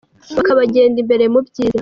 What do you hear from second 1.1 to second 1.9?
mu byiza